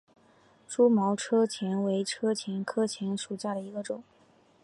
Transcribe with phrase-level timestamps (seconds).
[0.67, 4.03] 蛛毛车前为车前科车前属下的一个种。